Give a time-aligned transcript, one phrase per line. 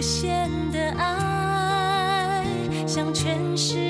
[0.00, 2.42] 无限的爱
[2.86, 3.89] 向全世界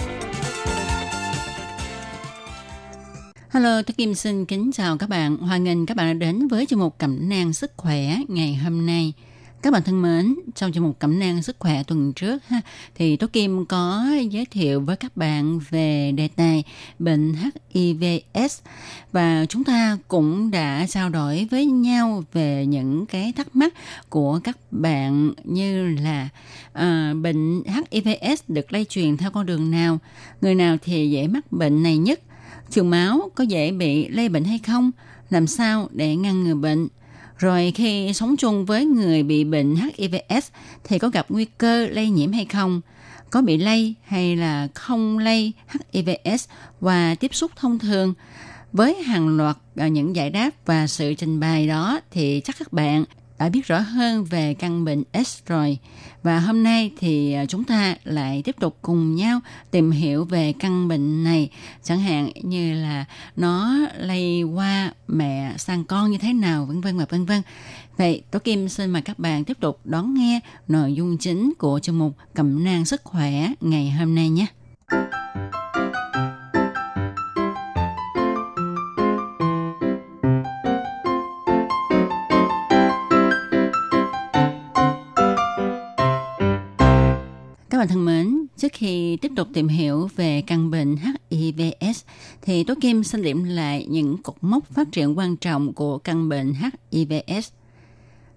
[3.53, 5.37] Hello, tôi Kim xin kính chào các bạn.
[5.37, 8.85] Hoan nghênh các bạn đã đến với chương mục Cẩm nang sức khỏe ngày hôm
[8.85, 9.13] nay.
[9.61, 12.61] Các bạn thân mến, trong chương mục Cẩm nang sức khỏe tuần trước ha,
[12.95, 16.63] thì Tố Kim có giới thiệu với các bạn về đề tài
[16.99, 17.35] bệnh
[17.69, 18.59] HIVS
[19.11, 23.73] và chúng ta cũng đã trao đổi với nhau về những cái thắc mắc
[24.09, 26.29] của các bạn như là
[26.73, 29.99] à, bệnh HIVS được lây truyền theo con đường nào,
[30.41, 32.19] người nào thì dễ mắc bệnh này nhất
[32.69, 34.91] Trường máu có dễ bị lây bệnh hay không?
[35.29, 36.87] Làm sao để ngăn ngừa bệnh?
[37.37, 40.47] Rồi khi sống chung với người bị bệnh HIVS
[40.83, 42.81] thì có gặp nguy cơ lây nhiễm hay không?
[43.29, 45.53] Có bị lây hay là không lây
[45.93, 46.47] HIVS
[46.79, 48.13] và tiếp xúc thông thường?
[48.73, 52.73] Với hàng loạt à, những giải đáp và sự trình bày đó thì chắc các
[52.73, 53.05] bạn
[53.41, 55.77] đã biết rõ hơn về căn bệnh S rồi.
[56.23, 59.39] Và hôm nay thì à, chúng ta lại tiếp tục cùng nhau
[59.71, 61.49] tìm hiểu về căn bệnh này,
[61.83, 66.97] chẳng hạn như là nó lây qua mẹ sang con như thế nào, vân vân
[66.97, 67.41] và vân vân.
[67.97, 71.79] Vậy Tố Kim xin mời các bạn tiếp tục đón nghe nội dung chính của
[71.79, 74.45] chương mục Cẩm nang sức khỏe ngày hôm nay nhé.
[87.81, 90.95] Bạn thân mến, trước khi tiếp tục tìm hiểu về căn bệnh
[91.29, 92.03] HIVS,
[92.41, 96.29] thì Tố Kim xin điểm lại những cột mốc phát triển quan trọng của căn
[96.29, 97.49] bệnh HIVS.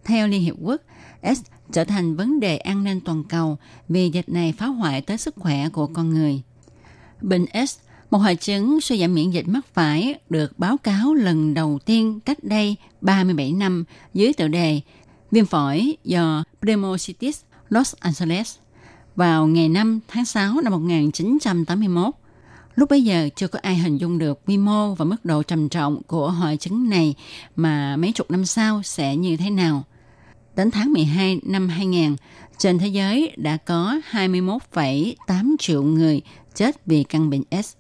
[0.04, 0.80] Theo Liên Hiệp Quốc,
[1.22, 1.40] S
[1.72, 3.56] trở thành vấn đề an ninh toàn cầu
[3.88, 6.42] vì dịch này phá hoại tới sức khỏe của con người.
[7.20, 7.78] Bệnh S,
[8.10, 12.20] một hội chứng suy giảm miễn dịch mắc phải, được báo cáo lần đầu tiên
[12.20, 13.84] cách đây 37 năm
[14.14, 14.80] dưới tựa đề
[15.30, 18.56] Viêm phổi do Pneumocystis Los Angeles
[19.16, 22.14] vào ngày 5 tháng 6 năm 1981.
[22.74, 25.68] Lúc bấy giờ chưa có ai hình dung được quy mô và mức độ trầm
[25.68, 27.14] trọng của hội chứng này
[27.56, 29.84] mà mấy chục năm sau sẽ như thế nào.
[30.56, 32.16] Đến tháng 12 năm 2000,
[32.58, 36.20] trên thế giới đã có 21,8 triệu người
[36.54, 37.74] chết vì căn bệnh S.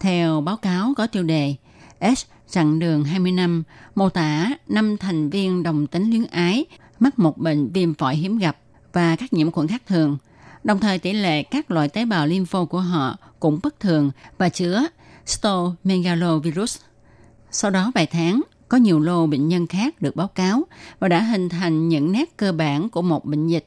[0.00, 1.54] Theo báo cáo có tiêu đề
[2.16, 3.62] S chặng đường 20 năm,
[3.94, 6.64] mô tả năm thành viên đồng tính luyến ái
[6.98, 8.58] mắc một bệnh viêm phổi hiếm gặp
[8.92, 10.18] và các nhiễm khuẩn khác thường–
[10.64, 14.48] Đồng thời tỷ lệ các loại tế bào lympho của họ cũng bất thường và
[14.48, 14.86] chứa
[15.26, 16.78] stomegalovirus.
[17.50, 20.62] Sau đó vài tháng, có nhiều lô bệnh nhân khác được báo cáo
[20.98, 23.66] và đã hình thành những nét cơ bản của một bệnh dịch.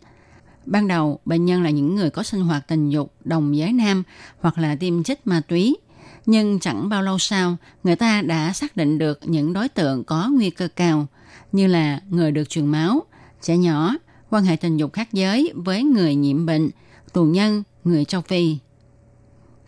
[0.66, 4.04] Ban đầu, bệnh nhân là những người có sinh hoạt tình dục đồng giới nam
[4.40, 5.78] hoặc là tiêm chích ma túy.
[6.26, 10.30] Nhưng chẳng bao lâu sau, người ta đã xác định được những đối tượng có
[10.32, 11.08] nguy cơ cao,
[11.52, 13.04] như là người được truyền máu,
[13.42, 13.96] trẻ nhỏ,
[14.30, 16.70] quan hệ tình dục khác giới với người nhiễm bệnh,
[17.14, 18.58] tù nhân, người châu Phi.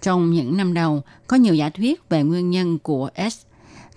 [0.01, 3.41] Trong những năm đầu, có nhiều giả thuyết về nguyên nhân của S.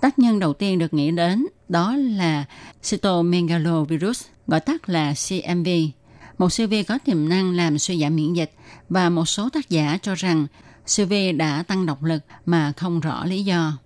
[0.00, 2.44] Tác nhân đầu tiên được nghĩ đến đó là
[2.90, 5.68] cytomegalovirus, gọi tắt là CMV,
[6.38, 8.52] một siêu vi có tiềm năng làm suy giảm miễn dịch
[8.88, 10.46] và một số tác giả cho rằng
[10.86, 13.78] siêu vi đã tăng độc lực mà không rõ lý do.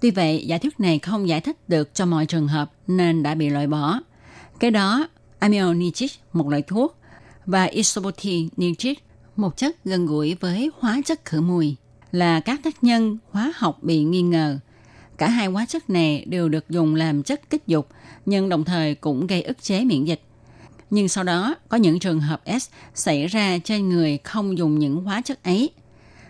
[0.00, 3.34] Tuy vậy, giả thuyết này không giải thích được cho mọi trường hợp nên đã
[3.34, 4.00] bị loại bỏ.
[4.60, 5.08] Cái đó,
[5.38, 6.96] amionicic, một loại thuốc,
[7.46, 8.98] và isobutinitric,
[9.36, 11.76] một chất gần gũi với hóa chất khử mùi,
[12.12, 14.58] là các tác nhân hóa học bị nghi ngờ.
[15.18, 17.88] Cả hai hóa chất này đều được dùng làm chất kích dục,
[18.26, 20.22] nhưng đồng thời cũng gây ức chế miễn dịch.
[20.90, 24.96] Nhưng sau đó, có những trường hợp S xảy ra trên người không dùng những
[24.96, 25.70] hóa chất ấy.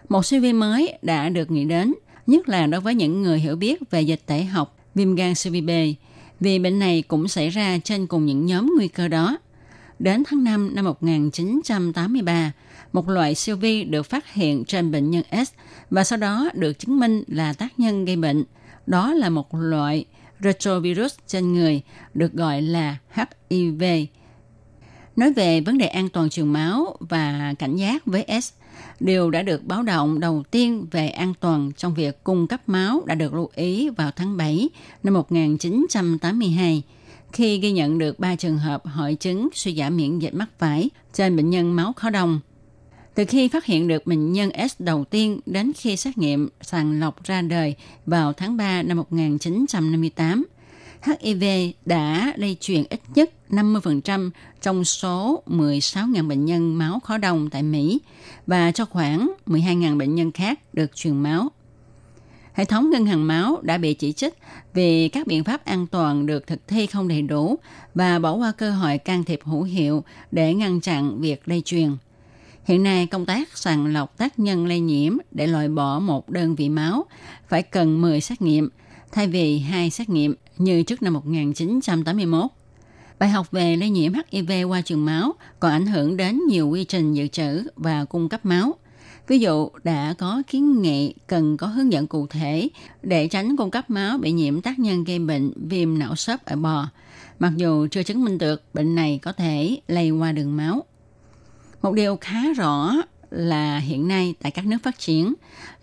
[0.09, 1.94] Một suy vi mới đã được nghĩ đến,
[2.26, 5.52] nhất là đối với những người hiểu biết về dịch tễ học, viêm gan siêu
[5.52, 5.70] vi B,
[6.41, 9.38] vì bệnh này cũng xảy ra trên cùng những nhóm nguy cơ đó.
[9.99, 12.52] Đến tháng 5 năm 1983,
[12.97, 15.53] một loại siêu vi được phát hiện trên bệnh nhân S
[15.91, 18.45] và sau đó được chứng minh là tác nhân gây bệnh.
[18.87, 20.05] Đó là một loại
[20.41, 21.83] retrovirus trên người,
[22.15, 22.97] được gọi là
[23.51, 23.83] HIV.
[25.17, 28.53] Nói về vấn đề an toàn truyền máu và cảnh giác với S,
[29.01, 33.03] điều đã được báo động đầu tiên về an toàn trong việc cung cấp máu
[33.07, 34.69] đã được lưu ý vào tháng 7
[35.03, 36.83] năm 1982
[37.33, 40.91] khi ghi nhận được 3 trường hợp hội chứng suy giảm miễn dịch mắc phải
[41.15, 42.41] trên bệnh nhân máu khó đông.
[43.17, 47.01] Từ khi phát hiện được bệnh nhân S đầu tiên đến khi xét nghiệm sàng
[47.01, 47.75] lọc ra đời
[48.07, 50.45] vào tháng 3 năm 1958,
[51.03, 51.45] HIV
[51.87, 54.31] đã lây truyền ít nhất 50%
[54.63, 58.01] trong số 16.000 bệnh nhân máu khó đông tại Mỹ
[58.47, 61.49] và cho khoảng 12.000 bệnh nhân khác được truyền máu.
[62.53, 64.35] Hệ thống ngân hàng máu đã bị chỉ trích
[64.75, 67.59] vì các biện pháp an toàn được thực thi không đầy đủ
[67.95, 71.91] và bỏ qua cơ hội can thiệp hữu hiệu để ngăn chặn việc lây truyền.
[72.67, 76.55] Hiện nay, công tác sàng lọc tác nhân lây nhiễm để loại bỏ một đơn
[76.55, 77.05] vị máu
[77.49, 78.69] phải cần 10 xét nghiệm,
[79.13, 82.51] thay vì hai xét nghiệm như trước năm 1981.
[83.19, 86.85] Bài học về lây nhiễm HIV qua trường máu còn ảnh hưởng đến nhiều quy
[86.85, 88.75] trình dự trữ và cung cấp máu.
[89.29, 92.69] Ví dụ, đã có kiến nghị cần có hướng dẫn cụ thể
[93.03, 96.57] để tránh cung cấp máu bị nhiễm tác nhân gây bệnh viêm não sớp ở
[96.57, 96.89] bò,
[97.39, 100.85] mặc dù chưa chứng minh được bệnh này có thể lây qua đường máu.
[101.82, 102.93] Một điều khá rõ
[103.31, 105.34] là hiện nay tại các nước phát triển,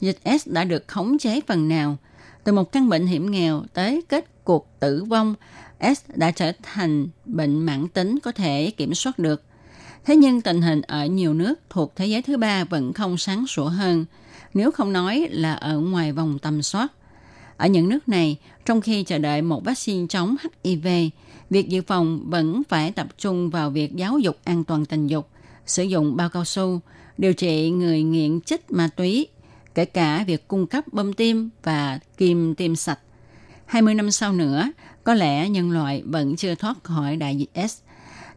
[0.02, 1.98] dịch S đã được khống chế phần nào.
[2.44, 5.36] Từ một căn bệnh hiểm nghèo tới kết cuộc tử vong,
[5.80, 9.44] S đã trở thành bệnh mãn tính có thể kiểm soát được.
[10.06, 13.48] Thế nhưng tình hình ở nhiều nước thuộc thế giới thứ ba vẫn không sáng
[13.48, 14.06] sủa hơn,
[14.54, 16.88] nếu không nói là ở ngoài vòng tầm soát.
[17.58, 20.88] Ở những nước này, trong khi chờ đợi một vaccine chống HIV,
[21.50, 25.30] việc dự phòng vẫn phải tập trung vào việc giáo dục an toàn tình dục
[25.66, 26.82] sử dụng bao cao su,
[27.18, 29.28] điều trị người nghiện chích ma túy,
[29.76, 33.00] kể cả việc cung cấp bơm tim và kim tim sạch.
[33.66, 34.72] 20 năm sau nữa,
[35.04, 37.78] có lẽ nhân loại vẫn chưa thoát khỏi đại dịch S.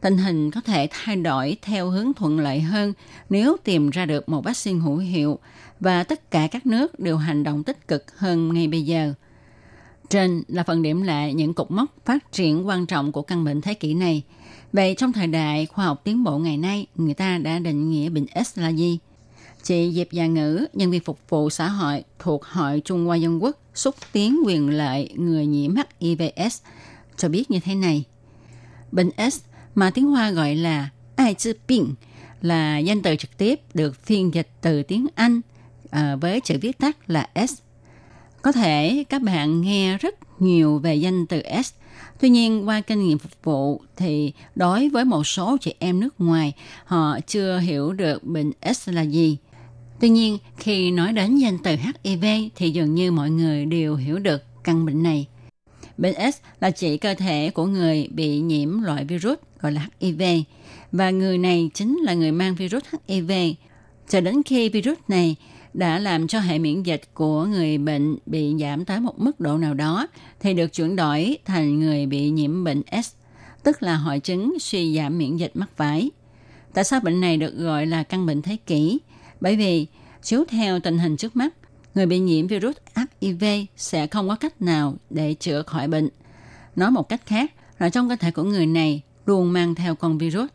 [0.01, 2.93] Tình hình có thể thay đổi theo hướng thuận lợi hơn
[3.31, 5.39] nếu tìm ra được một vaccine hữu hiệu
[5.81, 9.13] và tất cả các nước đều hành động tích cực hơn ngay bây giờ.
[10.11, 13.61] Trên là phần điểm lại những cột mốc phát triển quan trọng của căn bệnh
[13.61, 14.23] thế kỷ này–
[14.73, 18.09] Vậy trong thời đại khoa học tiến bộ ngày nay, người ta đã định nghĩa
[18.09, 18.99] bệnh S là gì?
[19.63, 23.43] Chị Diệp Già Ngữ, nhân viên phục vụ xã hội thuộc Hội Trung Hoa Dân
[23.43, 26.63] Quốc xúc tiến quyền lợi người nhiễm HIVS
[27.17, 28.05] cho biết như thế này.
[28.93, 29.41] Bệnh S
[29.75, 31.95] mà tiếng Hoa gọi là Ai Chi bình
[32.43, 35.41] là danh từ trực tiếp được phiên dịch từ tiếng Anh
[35.91, 37.53] à, với chữ viết tắt là S.
[38.43, 41.73] Có thể các bạn nghe rất nhiều về danh từ S
[42.21, 46.21] Tuy nhiên, qua kinh nghiệm phục vụ thì đối với một số chị em nước
[46.21, 46.53] ngoài,
[46.85, 49.37] họ chưa hiểu được bệnh S là gì.
[50.01, 52.25] Tuy nhiên, khi nói đến danh từ HIV
[52.57, 55.27] thì dường như mọi người đều hiểu được căn bệnh này.
[55.99, 60.23] Bệnh S là chỉ cơ thể của người bị nhiễm loại virus gọi là HIV
[60.93, 63.33] và người này chính là người mang virus HIV.
[64.09, 65.37] Cho đến khi virus này
[65.77, 69.59] đã làm cho hệ miễn dịch của người bệnh bị giảm tới một mức độ
[69.59, 70.07] nào đó
[70.41, 73.13] thì được chuyển đổi thành người bị nhiễm bệnh S,
[73.63, 76.11] tức là hội chứng suy giảm miễn dịch mắc phải.
[76.75, 78.99] Tại sao bệnh này được gọi là căn bệnh thế kỷ?
[79.41, 79.87] Bởi vì
[80.23, 81.55] chiếu theo tình hình trước mắt,
[81.95, 82.77] người bị nhiễm virus
[83.21, 83.45] HIV
[83.77, 86.09] sẽ không có cách nào để chữa khỏi bệnh.
[86.77, 90.19] Nói một cách khác là trong cơ thể của người này luôn mang theo con
[90.19, 90.49] virus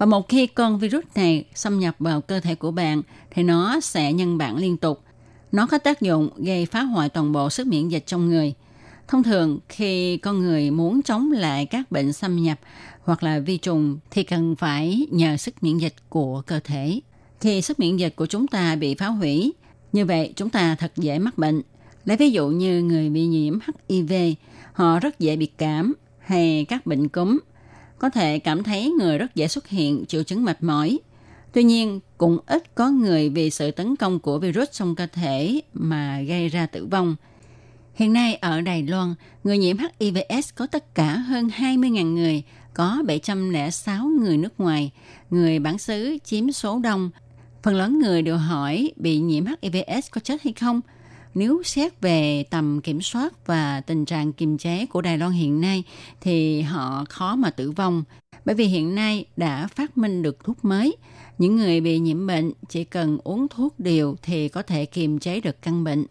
[0.00, 3.80] và một khi con virus này xâm nhập vào cơ thể của bạn thì nó
[3.80, 5.02] sẽ nhân bản liên tục.
[5.52, 8.54] Nó có tác dụng gây phá hoại toàn bộ sức miễn dịch trong người.
[9.08, 12.58] Thông thường khi con người muốn chống lại các bệnh xâm nhập
[13.02, 17.00] hoặc là vi trùng thì cần phải nhờ sức miễn dịch của cơ thể.
[17.40, 19.52] Khi sức miễn dịch của chúng ta bị phá hủy,
[19.92, 21.62] như vậy chúng ta thật dễ mắc bệnh.
[22.04, 24.12] Lấy ví dụ như người bị nhiễm HIV,
[24.72, 27.38] họ rất dễ bị cảm hay các bệnh cúm
[28.00, 30.98] có thể cảm thấy người rất dễ xuất hiện triệu chứng mệt mỏi.
[31.52, 35.60] Tuy nhiên, cũng ít có người vì sự tấn công của virus trong cơ thể
[35.74, 37.16] mà gây ra tử vong.
[37.94, 39.14] Hiện nay ở Đài Loan,
[39.44, 42.42] người nhiễm HIVS có tất cả hơn 20.000 người,
[42.74, 44.90] có 706 người nước ngoài,
[45.30, 47.10] người bản xứ chiếm số đông.
[47.62, 50.80] Phần lớn người đều hỏi bị nhiễm HIVS có chết hay không–
[51.34, 55.60] nếu xét về tầm kiểm soát và tình trạng kiềm chế của Đài Loan hiện
[55.60, 55.84] nay,
[56.20, 58.04] thì họ khó mà tử vong
[58.44, 60.96] bởi vì hiện nay đã phát minh được thuốc mới.
[61.38, 65.40] Những người bị nhiễm bệnh chỉ cần uống thuốc điều thì có thể kiềm chế
[65.40, 66.06] được căn bệnh.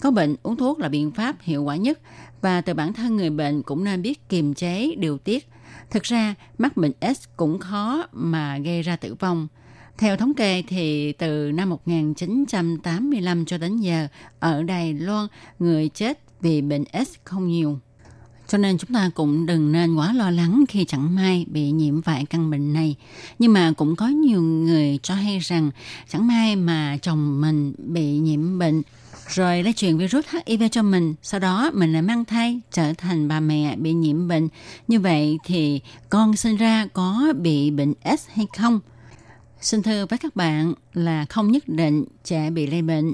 [0.00, 2.00] Có bệnh, uống thuốc là biện pháp hiệu quả nhất
[2.40, 5.48] và từ bản thân người bệnh cũng nên biết kiềm chế điều tiết.
[5.90, 9.48] Thực ra, mắc bệnh S cũng khó mà gây ra tử vong.
[9.98, 14.08] Theo thống kê thì từ năm 1985 cho đến giờ,
[14.40, 15.26] ở Đài Loan,
[15.58, 17.78] người chết vì bệnh S không nhiều.
[18.46, 22.02] Cho nên chúng ta cũng đừng nên quá lo lắng khi chẳng may bị nhiễm
[22.02, 22.96] phải căn bệnh này.
[23.38, 25.70] Nhưng mà cũng có nhiều người cho hay rằng
[26.08, 28.82] chẳng may mà chồng mình bị nhiễm bệnh
[29.28, 33.28] rồi lây truyền virus HIV cho mình, sau đó mình lại mang thai trở thành
[33.28, 34.48] bà mẹ bị nhiễm bệnh.
[34.88, 38.80] Như vậy thì con sinh ra có bị bệnh S hay không?
[39.64, 43.12] Xin thưa với các bạn là không nhất định trẻ bị lây bệnh.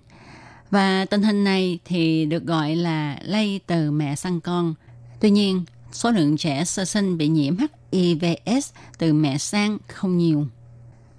[0.71, 4.75] Và tình hình này thì được gọi là lây từ mẹ sang con.
[5.21, 7.57] Tuy nhiên, số lượng trẻ sơ sinh bị nhiễm
[7.93, 10.47] HIVS từ mẹ sang không nhiều.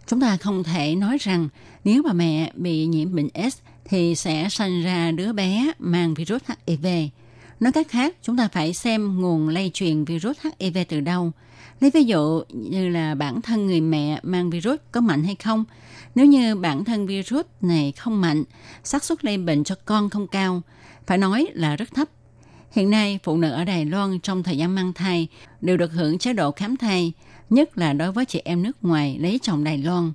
[0.07, 1.49] Chúng ta không thể nói rằng
[1.83, 6.41] nếu bà mẹ bị nhiễm bệnh S thì sẽ sinh ra đứa bé mang virus
[6.67, 6.85] HIV.
[7.59, 11.31] Nói cách khác, chúng ta phải xem nguồn lây truyền virus HIV từ đâu.
[11.81, 15.65] Lấy ví dụ như là bản thân người mẹ mang virus có mạnh hay không.
[16.15, 18.43] Nếu như bản thân virus này không mạnh,
[18.83, 20.61] xác suất lây bệnh cho con không cao,
[21.05, 22.09] phải nói là rất thấp.
[22.71, 25.27] Hiện nay, phụ nữ ở Đài Loan trong thời gian mang thai
[25.61, 27.13] đều được hưởng chế độ khám thai,
[27.49, 30.11] nhất là đối với chị em nước ngoài lấy chồng Đài Loan.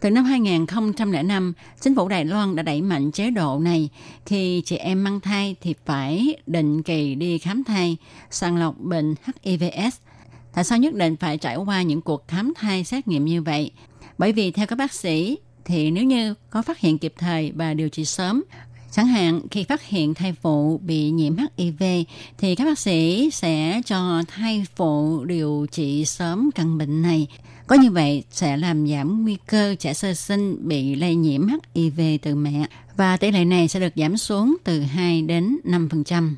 [0.00, 3.88] Từ năm 2005, chính phủ Đài Loan đã đẩy mạnh chế độ này.
[4.26, 7.96] Khi chị em mang thai thì phải định kỳ đi khám thai,
[8.30, 9.96] sàng lọc bệnh HIVS.
[10.54, 13.70] Tại sao nhất định phải trải qua những cuộc khám thai xét nghiệm như vậy?
[14.18, 17.74] Bởi vì theo các bác sĩ, thì nếu như có phát hiện kịp thời và
[17.74, 18.42] điều trị sớm,
[18.96, 21.82] Chẳng hạn khi phát hiện thai phụ bị nhiễm HIV
[22.38, 27.26] thì các bác sĩ sẽ cho thai phụ điều trị sớm căn bệnh này.
[27.66, 32.00] Có như vậy sẽ làm giảm nguy cơ trẻ sơ sinh bị lây nhiễm HIV
[32.22, 36.30] từ mẹ và tỷ lệ này sẽ được giảm xuống từ 2 đến 5%.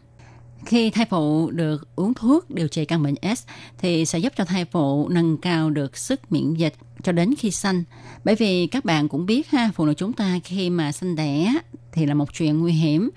[0.67, 3.43] Khi thai phụ được uống thuốc điều trị căn bệnh S
[3.79, 7.51] thì sẽ giúp cho thai phụ nâng cao được sức miễn dịch cho đến khi
[7.51, 7.85] sanh.
[8.25, 11.55] Bởi vì các bạn cũng biết ha, phụ nữ chúng ta khi mà sanh đẻ
[11.93, 13.11] thì là một chuyện nguy hiểm.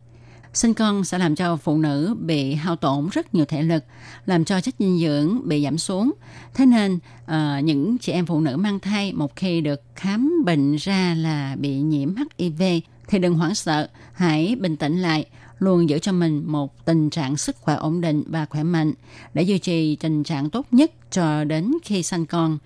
[0.53, 3.83] Sinh con sẽ làm cho phụ nữ bị hao tổn rất nhiều thể lực,
[4.25, 6.11] làm cho chất dinh dưỡng bị giảm xuống.
[6.53, 10.75] Thế nên uh, những chị em phụ nữ mang thai một khi được khám bệnh
[10.75, 12.61] ra là bị nhiễm HIV
[13.09, 15.25] thì đừng hoảng sợ, hãy bình tĩnh lại,
[15.59, 18.93] luôn giữ cho mình một tình trạng sức khỏe ổn định và khỏe mạnh
[19.33, 22.57] để duy trì tình trạng tốt nhất cho đến khi sanh con.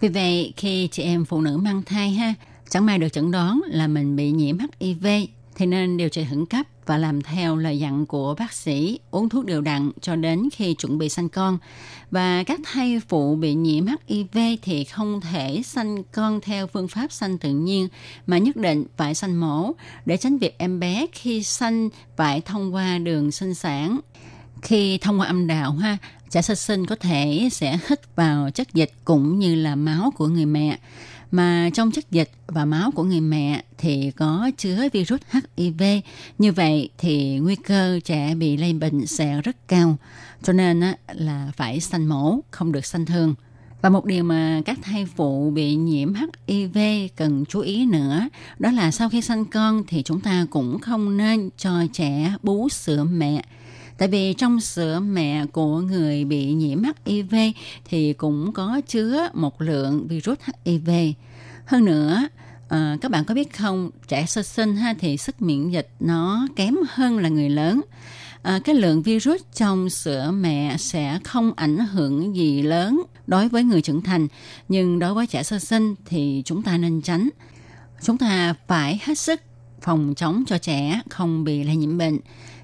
[0.00, 2.34] Vì vậy, khi chị em phụ nữ mang thai ha,
[2.68, 5.06] chẳng may được chẩn đoán là mình bị nhiễm HIV
[5.56, 9.28] thì nên điều trị khẩn cấp và làm theo lời dặn của bác sĩ, uống
[9.28, 11.58] thuốc đều đặn cho đến khi chuẩn bị sanh con.
[12.10, 17.12] Và các thai phụ bị nhiễm HIV thì không thể sanh con theo phương pháp
[17.12, 17.88] sanh tự nhiên
[18.26, 19.72] mà nhất định phải sanh mổ
[20.06, 24.00] để tránh việc em bé khi sanh phải thông qua đường sinh sản.
[24.62, 25.98] Khi thông qua âm đạo ha,
[26.30, 30.26] trẻ sơ sinh có thể sẽ hít vào chất dịch cũng như là máu của
[30.26, 30.78] người mẹ
[31.30, 35.20] mà trong chất dịch và máu của người mẹ thì có chứa virus
[35.56, 35.82] HIV.
[36.38, 39.96] Như vậy thì nguy cơ trẻ bị lây bệnh sẽ rất cao.
[40.42, 40.82] Cho nên
[41.12, 43.34] là phải sanh mổ, không được sanh thường.
[43.82, 46.12] Và một điều mà các thai phụ bị nhiễm
[46.48, 46.78] HIV
[47.16, 51.16] cần chú ý nữa đó là sau khi sanh con thì chúng ta cũng không
[51.16, 53.44] nên cho trẻ bú sữa mẹ
[53.98, 57.34] Tại vì trong sữa mẹ của người bị nhiễm HIV
[57.84, 60.90] thì cũng có chứa một lượng virus HIV.
[61.66, 62.28] Hơn nữa,
[62.68, 66.46] à, các bạn có biết không, trẻ sơ sinh ha thì sức miễn dịch nó
[66.56, 67.80] kém hơn là người lớn.
[68.42, 73.64] À, cái lượng virus trong sữa mẹ sẽ không ảnh hưởng gì lớn đối với
[73.64, 74.28] người trưởng thành,
[74.68, 77.28] nhưng đối với trẻ sơ sinh thì chúng ta nên tránh.
[78.02, 79.40] Chúng ta phải hết sức
[79.80, 82.18] phòng chống cho trẻ không bị lây nhiễm bệnh.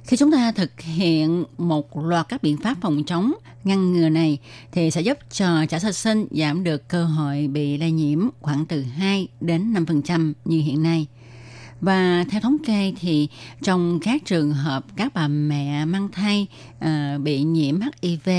[0.06, 3.32] Khi chúng ta thực hiện một loạt các biện pháp phòng chống
[3.64, 4.38] ngăn ngừa này
[4.72, 8.66] thì sẽ giúp cho trẻ sơ sinh giảm được cơ hội bị lây nhiễm khoảng
[8.66, 11.06] từ 2 đến 5% như hiện nay.
[11.80, 13.28] Và theo thống kê thì
[13.62, 16.46] trong các trường hợp các bà mẹ mang thai
[16.84, 18.30] uh, bị nhiễm HIV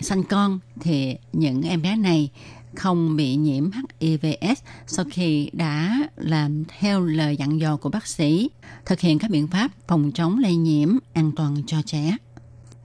[0.00, 2.30] sanh con thì những em bé này
[2.76, 8.50] không bị nhiễm HIVS sau khi đã làm theo lời dặn dò của bác sĩ,
[8.86, 12.16] thực hiện các biện pháp phòng chống lây nhiễm an toàn cho trẻ.